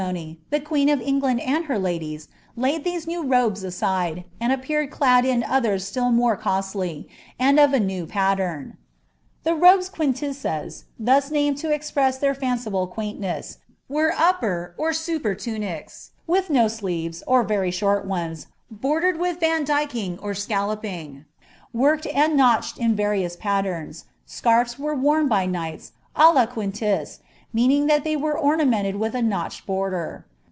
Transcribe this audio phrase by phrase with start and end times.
[0.01, 3.05] «i\a, ^t^««^ r I I cnony, ihe queen of England anil her loilies laiii tliese
[3.05, 7.07] new robe* wiiict and appeared clad in others sijll mure costly,
[7.39, 8.77] and of a new piun,
[9.43, 16.49] The robes quiiUisei, thus named ta express their fanciful quainwah were upper, or superlunics, with
[16.49, 21.25] no sleeves, or very short oiiea, bordcnd wilh vandyking, or acoUoping,
[21.73, 27.19] worked and notched in various paUenu, scarfs were worn by knights, li la quitUUc,
[27.53, 30.25] meaning thai they wtn ornamented with a notched border.